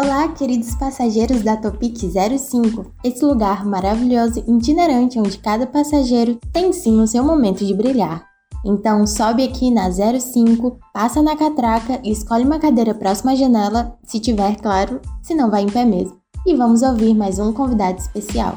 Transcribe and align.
Olá, 0.00 0.28
queridos 0.28 0.76
passageiros 0.76 1.42
da 1.42 1.56
Topic 1.56 1.98
05, 1.98 2.86
esse 3.02 3.24
lugar 3.24 3.66
maravilhoso 3.66 4.44
e 4.46 4.52
itinerante 4.52 5.18
onde 5.18 5.36
cada 5.38 5.66
passageiro 5.66 6.38
tem 6.52 6.72
sim 6.72 7.00
o 7.00 7.06
seu 7.08 7.24
momento 7.24 7.66
de 7.66 7.74
brilhar. 7.74 8.24
Então 8.64 9.04
sobe 9.08 9.42
aqui 9.42 9.72
na 9.72 9.90
05, 9.90 10.78
passa 10.94 11.20
na 11.20 11.34
catraca 11.34 12.00
e 12.04 12.12
escolhe 12.12 12.44
uma 12.44 12.60
cadeira 12.60 12.94
próxima 12.94 13.32
à 13.32 13.34
janela, 13.34 13.98
se 14.04 14.20
tiver, 14.20 14.54
claro, 14.60 15.00
se 15.20 15.34
não 15.34 15.50
vai 15.50 15.62
em 15.62 15.68
pé 15.68 15.84
mesmo. 15.84 16.16
E 16.46 16.54
vamos 16.54 16.82
ouvir 16.82 17.12
mais 17.12 17.40
um 17.40 17.52
convidado 17.52 17.98
especial. 17.98 18.54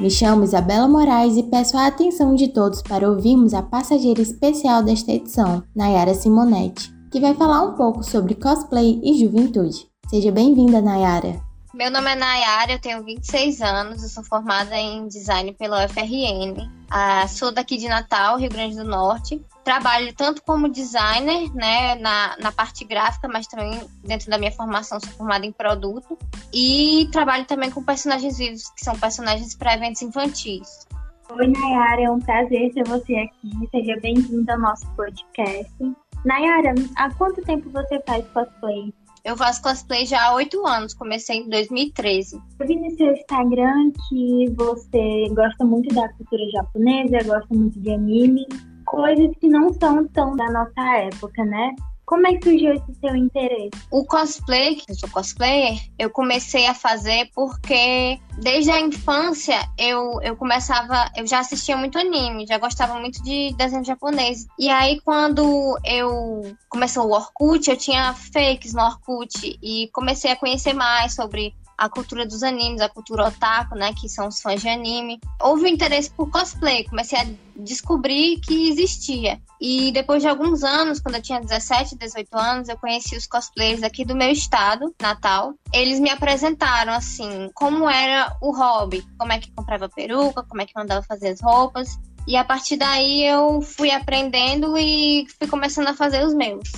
Me 0.00 0.10
chamo 0.10 0.42
Isabela 0.42 0.88
Moraes 0.88 1.36
e 1.36 1.44
peço 1.44 1.76
a 1.78 1.86
atenção 1.86 2.34
de 2.34 2.48
todos 2.48 2.82
para 2.82 3.08
ouvirmos 3.08 3.54
a 3.54 3.62
passageira 3.62 4.20
especial 4.20 4.82
desta 4.82 5.12
edição, 5.12 5.62
Nayara 5.72 6.14
Simonetti, 6.14 6.91
que 7.12 7.20
vai 7.20 7.34
falar 7.34 7.62
um 7.62 7.74
pouco 7.74 8.02
sobre 8.02 8.34
cosplay 8.34 8.98
e 9.04 9.20
juventude. 9.20 9.86
Seja 10.08 10.32
bem-vinda, 10.32 10.80
Nayara. 10.80 11.38
Meu 11.74 11.90
nome 11.90 12.10
é 12.10 12.14
Nayara, 12.14 12.72
eu 12.72 12.78
tenho 12.78 13.04
26 13.04 13.60
anos, 13.60 14.02
eu 14.02 14.08
sou 14.08 14.24
formada 14.24 14.74
em 14.76 15.06
design 15.08 15.52
pela 15.52 15.84
UFRN. 15.84 16.70
Ah, 16.90 17.28
sou 17.28 17.52
daqui 17.52 17.76
de 17.76 17.86
Natal, 17.86 18.38
Rio 18.38 18.48
Grande 18.48 18.76
do 18.76 18.84
Norte. 18.84 19.44
Trabalho 19.62 20.12
tanto 20.14 20.42
como 20.42 20.70
designer, 20.70 21.54
né, 21.54 21.96
na, 21.96 22.34
na 22.40 22.50
parte 22.50 22.82
gráfica, 22.84 23.28
mas 23.28 23.46
também 23.46 23.78
dentro 24.02 24.30
da 24.30 24.38
minha 24.38 24.50
formação 24.50 24.98
sou 24.98 25.12
formada 25.12 25.44
em 25.44 25.52
produto. 25.52 26.18
E 26.52 27.08
trabalho 27.12 27.44
também 27.44 27.70
com 27.70 27.82
personagens 27.82 28.38
vivos, 28.38 28.70
que 28.70 28.82
são 28.82 28.98
personagens 28.98 29.54
para 29.54 29.74
eventos 29.74 30.00
infantis. 30.00 30.86
Oi, 31.30 31.46
Nayara, 31.46 32.02
é 32.02 32.10
um 32.10 32.18
prazer 32.18 32.72
ter 32.72 32.84
você 32.84 33.16
aqui. 33.16 33.68
Seja 33.70 33.98
bem-vinda 34.00 34.54
ao 34.54 34.60
nosso 34.60 34.86
podcast. 34.94 35.72
Nayara, 36.24 36.74
há 36.96 37.12
quanto 37.14 37.42
tempo 37.42 37.68
você 37.70 38.00
faz 38.06 38.24
cosplay? 38.28 38.92
Eu 39.24 39.36
faço 39.36 39.62
cosplay 39.62 40.04
já 40.04 40.24
há 40.24 40.34
oito 40.34 40.66
anos, 40.66 40.94
comecei 40.94 41.38
em 41.38 41.48
2013. 41.48 42.40
Eu 42.58 42.66
vi 42.66 42.76
no 42.76 42.90
seu 42.96 43.12
Instagram 43.12 43.92
que 44.08 44.50
você 44.56 45.28
gosta 45.32 45.64
muito 45.64 45.94
da 45.94 46.08
cultura 46.14 46.42
japonesa, 46.52 47.24
gosta 47.24 47.54
muito 47.54 47.78
de 47.80 47.90
anime, 47.92 48.46
coisas 48.84 49.30
que 49.40 49.48
não 49.48 49.72
são 49.74 50.06
tão 50.08 50.36
da 50.36 50.50
nossa 50.50 50.98
época, 50.98 51.44
né? 51.44 51.74
Como 52.12 52.26
é 52.26 52.36
que 52.36 52.44
surgiu 52.44 52.74
esse 52.74 52.94
seu 53.00 53.16
interesse? 53.16 53.70
O 53.90 54.04
cosplay, 54.04 54.74
que 54.74 54.92
eu 54.92 54.94
sou 54.94 55.08
cosplayer, 55.08 55.80
eu 55.98 56.10
comecei 56.10 56.66
a 56.66 56.74
fazer 56.74 57.30
porque 57.34 58.20
desde 58.38 58.70
a 58.70 58.78
infância 58.78 59.58
eu, 59.78 60.20
eu 60.20 60.36
começava, 60.36 61.10
eu 61.16 61.26
já 61.26 61.38
assistia 61.38 61.74
muito 61.74 61.96
anime, 61.98 62.46
já 62.46 62.58
gostava 62.58 63.00
muito 63.00 63.22
de 63.22 63.54
desenho 63.56 63.82
japonês. 63.82 64.46
E 64.58 64.68
aí 64.68 65.00
quando 65.00 65.78
eu 65.86 66.54
começou 66.68 67.06
o 67.06 67.12
Orkut, 67.12 67.70
eu 67.70 67.78
tinha 67.78 68.12
fakes 68.12 68.74
no 68.74 68.82
Orkut 68.82 69.58
e 69.62 69.88
comecei 69.90 70.32
a 70.32 70.36
conhecer 70.36 70.74
mais 70.74 71.14
sobre 71.14 71.54
a 71.76 71.88
cultura 71.88 72.26
dos 72.26 72.42
animes, 72.42 72.80
a 72.80 72.88
cultura 72.88 73.28
otaku, 73.28 73.74
né, 73.74 73.92
que 73.94 74.08
são 74.08 74.28
os 74.28 74.40
fãs 74.40 74.60
de 74.60 74.68
anime. 74.68 75.20
Houve 75.40 75.64
um 75.64 75.68
interesse 75.68 76.10
por 76.10 76.30
cosplay, 76.30 76.84
comecei 76.84 77.18
a 77.18 77.26
descobrir 77.56 78.40
que 78.40 78.68
existia. 78.68 79.40
E 79.60 79.92
depois 79.92 80.22
de 80.22 80.28
alguns 80.28 80.64
anos, 80.64 81.00
quando 81.00 81.16
eu 81.16 81.22
tinha 81.22 81.40
17, 81.40 81.96
18 81.96 82.36
anos, 82.36 82.68
eu 82.68 82.76
conheci 82.76 83.16
os 83.16 83.26
cosplayers 83.26 83.82
aqui 83.82 84.04
do 84.04 84.16
meu 84.16 84.30
estado, 84.30 84.94
Natal. 85.00 85.54
Eles 85.72 86.00
me 86.00 86.10
apresentaram 86.10 86.92
assim, 86.92 87.50
como 87.54 87.88
era 87.88 88.36
o 88.40 88.56
hobby, 88.56 89.04
como 89.18 89.32
é 89.32 89.38
que 89.38 89.52
comprava 89.52 89.88
peruca, 89.88 90.42
como 90.42 90.62
é 90.62 90.66
que 90.66 90.72
mandava 90.74 91.02
fazer 91.02 91.28
as 91.28 91.40
roupas. 91.40 91.98
E 92.26 92.36
a 92.36 92.44
partir 92.44 92.76
daí 92.76 93.24
eu 93.24 93.60
fui 93.60 93.90
aprendendo 93.90 94.76
e 94.76 95.26
fui 95.38 95.48
começando 95.48 95.88
a 95.88 95.94
fazer 95.94 96.24
os 96.24 96.34
meus. 96.34 96.70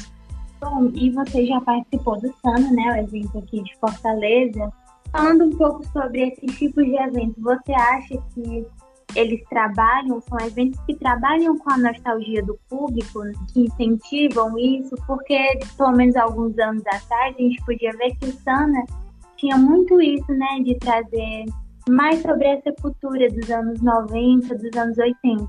Bom, 0.61 0.91
e 0.95 1.11
você 1.11 1.47
já 1.47 1.61
participou 1.61 2.19
do 2.19 2.35
SANA, 2.43 2.71
né, 2.71 2.93
o 2.93 2.97
evento 2.97 3.39
aqui 3.39 3.63
de 3.63 3.77
Fortaleza. 3.79 4.73
Falando 5.15 5.45
um 5.45 5.51
pouco 5.51 5.87
sobre 5.93 6.29
esses 6.29 6.59
tipos 6.59 6.85
de 6.85 6.97
eventos, 6.97 7.41
você 7.41 7.73
acha 7.73 8.21
que 8.35 8.67
eles 9.15 9.41
trabalham, 9.49 10.21
são 10.21 10.37
eventos 10.41 10.81
que 10.87 10.97
trabalham 10.97 11.57
com 11.57 11.73
a 11.73 11.79
nostalgia 11.79 12.43
do 12.43 12.59
público, 12.69 13.21
que 13.53 13.61
incentivam 13.61 14.59
isso, 14.59 14.93
porque 15.07 15.39
pelo 15.77 15.93
menos 15.93 16.17
alguns 16.17 16.59
anos 16.59 16.83
atrás 16.89 17.33
a 17.39 17.41
gente 17.41 17.65
podia 17.65 17.93
ver 17.93 18.17
que 18.17 18.27
o 18.27 18.33
Sana 18.41 18.85
tinha 19.37 19.57
muito 19.57 20.01
isso, 20.03 20.33
né, 20.33 20.59
de 20.65 20.75
trazer 20.81 21.45
mais 21.89 22.21
sobre 22.21 22.49
essa 22.49 22.73
cultura 22.83 23.31
dos 23.31 23.49
anos 23.53 23.81
90, 23.81 24.53
dos 24.53 24.77
anos 24.77 24.99
80. 24.99 25.49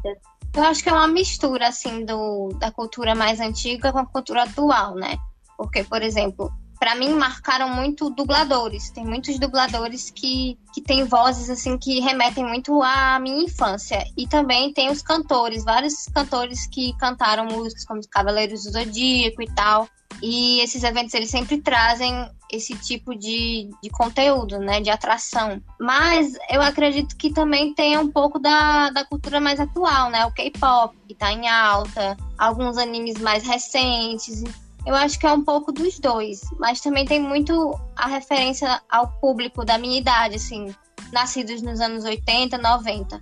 Eu 0.57 0.63
acho 0.63 0.83
que 0.83 0.89
é 0.89 0.93
uma 0.93 1.07
mistura, 1.07 1.69
assim, 1.69 2.05
do, 2.05 2.49
da 2.59 2.71
cultura 2.71 3.15
mais 3.15 3.39
antiga 3.39 3.91
com 3.91 3.97
a 3.97 4.05
cultura 4.05 4.43
atual, 4.43 4.93
né? 4.93 5.15
Porque, 5.57 5.83
por 5.83 6.03
exemplo, 6.03 6.51
para 6.79 6.95
mim 6.95 7.13
marcaram 7.13 7.69
muito 7.69 8.09
dubladores. 8.09 8.89
Tem 8.89 9.05
muitos 9.05 9.39
dubladores 9.39 10.11
que, 10.11 10.57
que 10.73 10.81
têm 10.81 11.05
vozes 11.05 11.49
assim 11.49 11.77
que 11.77 11.99
remetem 11.99 12.45
muito 12.45 12.81
à 12.81 13.19
minha 13.19 13.43
infância. 13.43 14.03
E 14.17 14.27
também 14.27 14.73
tem 14.73 14.89
os 14.89 15.01
cantores, 15.01 15.63
vários 15.63 16.05
cantores 16.13 16.67
que 16.67 16.93
cantaram 16.97 17.45
músicas 17.45 17.85
como 17.85 18.01
Cavaleiros 18.09 18.63
do 18.63 18.71
Zodíaco 18.71 19.41
e 19.41 19.47
tal. 19.53 19.87
E 20.21 20.61
esses 20.61 20.83
eventos 20.83 21.13
eles 21.13 21.29
sempre 21.29 21.61
trazem 21.61 22.29
esse 22.51 22.73
tipo 22.75 23.15
de, 23.15 23.69
de 23.81 23.89
conteúdo, 23.89 24.59
né, 24.59 24.79
de 24.79 24.89
atração. 24.89 25.61
Mas 25.79 26.33
eu 26.49 26.61
acredito 26.61 27.15
que 27.17 27.33
também 27.33 27.73
tem 27.73 27.97
um 27.97 28.09
pouco 28.09 28.39
da, 28.39 28.89
da 28.91 29.03
cultura 29.03 29.41
mais 29.41 29.59
atual, 29.59 30.09
né, 30.09 30.25
o 30.25 30.31
K-pop, 30.31 30.95
que 31.07 31.15
tá 31.15 31.31
em 31.31 31.47
alta, 31.49 32.15
alguns 32.37 32.77
animes 32.77 33.19
mais 33.19 33.43
recentes. 33.43 34.43
Eu 34.85 34.93
acho 34.93 35.19
que 35.19 35.25
é 35.25 35.33
um 35.33 35.43
pouco 35.43 35.71
dos 35.71 35.99
dois, 35.99 36.41
mas 36.59 36.79
também 36.79 37.05
tem 37.05 37.19
muito 37.19 37.73
a 37.95 38.07
referência 38.07 38.81
ao 38.89 39.07
público 39.19 39.65
da 39.65 39.79
minha 39.79 39.99
idade, 39.99 40.35
assim, 40.35 40.73
nascidos 41.11 41.61
nos 41.63 41.81
anos 41.81 42.03
80, 42.03 42.57
90. 42.57 43.21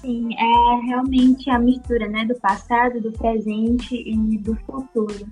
Sim, 0.00 0.34
é 0.34 0.86
realmente 0.86 1.48
a 1.50 1.58
mistura, 1.58 2.08
né, 2.08 2.24
do 2.24 2.34
passado, 2.40 3.00
do 3.00 3.12
presente 3.12 3.94
e 3.94 4.38
do 4.38 4.56
futuro. 4.66 5.26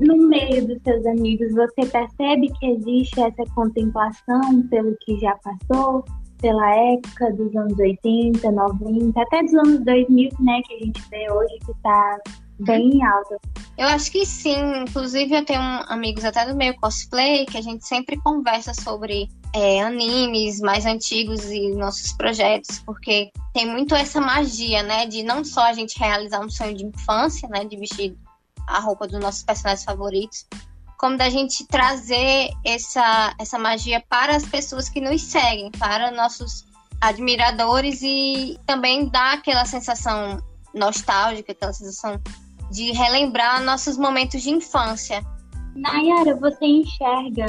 No 0.00 0.28
meio 0.28 0.66
dos 0.66 0.80
seus 0.82 1.04
amigos, 1.06 1.52
você 1.54 1.86
percebe 1.86 2.52
que 2.58 2.66
existe 2.66 3.20
essa 3.20 3.44
contemplação 3.54 4.62
pelo 4.70 4.96
que 5.00 5.18
já 5.18 5.34
passou, 5.36 6.04
pela 6.40 6.70
época 6.76 7.32
dos 7.32 7.54
anos 7.56 7.78
80, 7.78 8.50
90, 8.50 9.20
até 9.20 9.42
dos 9.42 9.54
anos 9.54 9.84
2000, 9.84 10.30
né, 10.40 10.60
que 10.66 10.74
a 10.74 10.78
gente 10.78 11.02
vê 11.10 11.30
hoje 11.32 11.58
que 11.64 11.72
está 11.72 12.18
bem 12.58 13.04
alta. 13.04 13.38
Eu 13.76 13.86
acho 13.88 14.10
que 14.10 14.24
sim. 14.24 14.82
Inclusive, 14.82 15.34
eu 15.34 15.44
tenho 15.44 15.60
amigos 15.88 16.24
até 16.24 16.46
do 16.46 16.56
meio 16.56 16.74
cosplay 16.76 17.44
que 17.46 17.58
a 17.58 17.62
gente 17.62 17.86
sempre 17.86 18.16
conversa 18.18 18.72
sobre 18.74 19.28
é, 19.52 19.82
animes 19.82 20.60
mais 20.60 20.86
antigos 20.86 21.44
e 21.44 21.74
nossos 21.74 22.12
projetos, 22.12 22.78
porque 22.80 23.30
tem 23.52 23.66
muito 23.66 23.94
essa 23.94 24.20
magia, 24.20 24.82
né? 24.82 25.06
De 25.06 25.22
não 25.22 25.44
só 25.44 25.62
a 25.62 25.72
gente 25.72 25.98
realizar 25.98 26.40
um 26.40 26.50
sonho 26.50 26.74
de 26.74 26.84
infância, 26.84 27.48
né? 27.48 27.64
De 27.64 27.76
vestir 27.76 28.16
a 28.66 28.80
roupa 28.80 29.06
dos 29.06 29.20
nossos 29.20 29.42
personagens 29.42 29.84
favoritos, 29.84 30.46
como 30.98 31.16
da 31.16 31.28
gente 31.28 31.66
trazer 31.66 32.50
essa, 32.64 33.34
essa 33.38 33.58
magia 33.58 34.02
para 34.08 34.34
as 34.34 34.44
pessoas 34.44 34.88
que 34.88 35.00
nos 35.00 35.22
seguem, 35.22 35.70
para 35.72 36.10
nossos 36.10 36.64
admiradores 37.00 38.00
e 38.02 38.58
também 38.66 39.08
dar 39.08 39.34
aquela 39.34 39.64
sensação 39.64 40.42
nostálgica, 40.74 41.52
aquela 41.52 41.72
sensação 41.72 42.20
de 42.70 42.92
relembrar 42.92 43.62
nossos 43.62 43.96
momentos 43.96 44.42
de 44.42 44.50
infância. 44.50 45.22
Nayara, 45.74 46.34
você 46.36 46.64
enxerga 46.64 47.46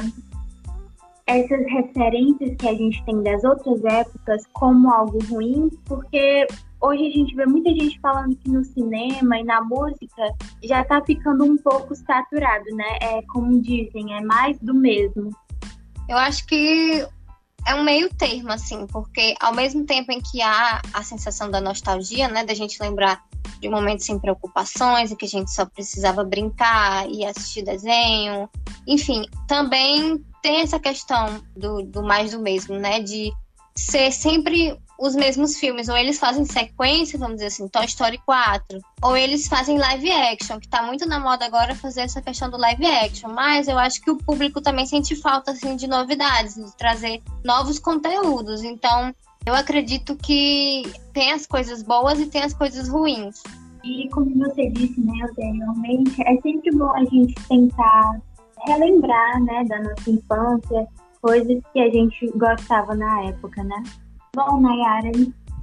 essas 1.27 1.65
referências 1.71 2.55
que 2.57 2.67
a 2.67 2.73
gente 2.73 3.03
tem 3.03 3.21
das 3.21 3.43
outras 3.43 3.83
épocas 3.83 4.43
como 4.53 4.91
algo 4.91 5.19
ruim? 5.25 5.69
Porque 5.85 6.47
hoje 6.81 7.07
a 7.07 7.11
gente 7.11 7.35
vê 7.35 7.45
muita 7.45 7.69
gente 7.71 7.99
falando 7.99 8.35
que 8.37 8.49
no 8.49 8.63
cinema 8.63 9.37
e 9.37 9.43
na 9.43 9.61
música 9.61 10.23
já 10.63 10.83
tá 10.85 11.01
ficando 11.05 11.43
um 11.43 11.57
pouco 11.57 11.93
saturado, 11.95 12.65
né? 12.75 12.97
É 13.01 13.21
como 13.23 13.61
dizem, 13.61 14.13
é 14.15 14.21
mais 14.21 14.57
do 14.59 14.73
mesmo. 14.73 15.31
Eu 16.07 16.17
acho 16.17 16.47
que 16.47 17.05
é 17.67 17.75
um 17.75 17.83
meio 17.83 18.09
termo, 18.13 18.51
assim, 18.51 18.87
porque 18.87 19.35
ao 19.41 19.53
mesmo 19.53 19.85
tempo 19.85 20.11
em 20.11 20.21
que 20.21 20.41
há 20.41 20.81
a 20.93 21.03
sensação 21.03 21.51
da 21.51 21.59
nostalgia, 21.59 22.29
né, 22.29 22.45
da 22.45 22.53
gente 22.53 22.81
lembrar 22.81 23.21
de 23.59 23.69
momentos 23.69 24.05
sem 24.05 24.19
preocupações, 24.19 25.11
em 25.11 25.15
que 25.15 25.25
a 25.25 25.29
gente 25.29 25.51
só 25.51 25.65
precisava 25.65 26.23
brincar 26.23 27.09
e 27.09 27.25
assistir 27.25 27.63
desenho. 27.63 28.49
Enfim, 28.87 29.25
também 29.47 30.23
tem 30.41 30.61
essa 30.61 30.79
questão 30.79 31.41
do, 31.55 31.83
do 31.83 32.03
mais 32.03 32.31
do 32.31 32.39
mesmo, 32.39 32.77
né? 32.77 33.01
De 33.01 33.31
ser 33.75 34.11
sempre 34.11 34.77
os 34.99 35.15
mesmos 35.15 35.57
filmes, 35.57 35.87
ou 35.87 35.95
eles 35.95 36.17
fazem 36.17 36.43
sequência, 36.43 37.19
vamos 37.19 37.35
dizer 37.35 37.47
assim, 37.47 37.67
Toy 37.67 37.85
Story 37.85 38.19
4, 38.25 38.79
ou 39.03 39.15
eles 39.15 39.47
fazem 39.47 39.77
live 39.77 40.11
action, 40.11 40.59
que 40.59 40.67
tá 40.67 40.81
muito 40.81 41.07
na 41.07 41.19
moda 41.19 41.45
agora 41.45 41.75
fazer 41.75 42.01
essa 42.01 42.21
questão 42.21 42.49
do 42.49 42.57
live 42.57 42.85
action, 42.85 43.29
mas 43.31 43.67
eu 43.67 43.77
acho 43.77 44.01
que 44.01 44.09
o 44.09 44.17
público 44.17 44.59
também 44.59 44.87
sente 44.87 45.15
falta 45.15 45.51
assim 45.51 45.75
de 45.75 45.85
novidades, 45.85 46.55
de 46.55 46.75
trazer 46.75 47.21
novos 47.45 47.77
conteúdos. 47.77 48.63
Então, 48.63 49.13
eu 49.47 49.55
acredito 49.55 50.13
que 50.17 50.83
tem 51.13 51.31
as 51.31 51.47
coisas 51.47 51.81
boas 51.81 52.19
e 52.19 52.25
tem 52.25 52.43
as 52.43 52.53
coisas 52.53 52.89
ruins. 52.89 53.41
E 53.81 54.09
como 54.09 54.29
você 54.37 54.69
disse, 54.71 54.99
né, 54.99 55.13
anteriormente, 55.23 56.21
é 56.23 56.35
sempre 56.41 56.69
bom 56.75 56.91
a 56.93 57.05
gente 57.05 57.33
tentar 57.47 58.19
relembrar, 58.67 59.41
né, 59.41 59.63
da 59.63 59.81
nossa 59.83 60.11
infância, 60.11 60.85
coisas 61.21 61.63
que 61.71 61.79
a 61.79 61.89
gente 61.89 62.29
gostava 62.35 62.93
na 62.93 63.23
época, 63.23 63.63
né? 63.63 63.81
Bom, 64.35 64.59
Nayara, 64.59 65.11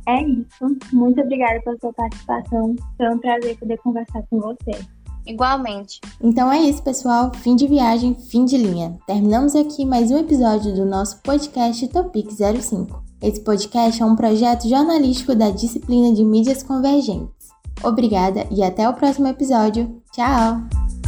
é 0.08 0.22
isso. 0.22 0.78
Muito 0.90 1.20
obrigada 1.20 1.60
pela 1.60 1.78
sua 1.78 1.92
participação. 1.92 2.74
Foi 2.96 3.10
um 3.10 3.18
prazer 3.18 3.58
poder 3.58 3.76
conversar 3.80 4.22
com 4.30 4.40
você. 4.40 4.80
Igualmente. 5.26 6.00
Então 6.22 6.50
é 6.50 6.58
isso, 6.58 6.82
pessoal. 6.82 7.30
Fim 7.34 7.54
de 7.54 7.66
viagem, 7.66 8.14
fim 8.14 8.46
de 8.46 8.56
linha. 8.56 8.98
Terminamos 9.06 9.54
aqui 9.54 9.84
mais 9.84 10.10
um 10.10 10.16
episódio 10.16 10.74
do 10.74 10.86
nosso 10.86 11.20
podcast 11.20 11.86
Topic 11.88 12.30
05. 12.30 13.03
Esse 13.22 13.40
podcast 13.40 14.02
é 14.02 14.04
um 14.04 14.16
projeto 14.16 14.68
jornalístico 14.68 15.34
da 15.34 15.50
disciplina 15.50 16.14
de 16.14 16.24
mídias 16.24 16.62
convergentes. 16.62 17.48
Obrigada 17.82 18.46
e 18.50 18.62
até 18.62 18.88
o 18.88 18.94
próximo 18.94 19.26
episódio. 19.26 20.02
Tchau! 20.12 21.03